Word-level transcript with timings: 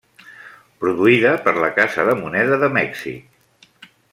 Produïda 0.83 1.33
per 1.47 1.53
la 1.65 1.69
Casa 1.81 2.07
de 2.09 2.17
Moneda 2.25 2.61
de 2.65 2.73
Mèxic. 2.79 3.89